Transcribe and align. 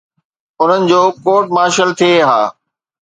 انهن 0.61 0.81
جو 0.91 0.99
court 1.25 1.45
martial 1.57 1.89
ٿئي 1.99 2.15
ها. 2.29 2.41